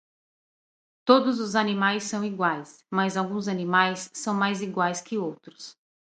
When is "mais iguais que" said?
4.33-5.19